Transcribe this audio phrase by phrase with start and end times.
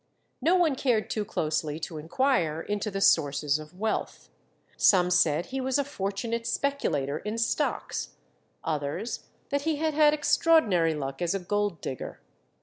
[0.41, 4.29] No one cared too closely to inquire into the sources of wealth.
[4.75, 8.15] Some said he was a fortunate speculator in stocks,
[8.63, 12.19] others that he had had extraordinary luck as a gold digger.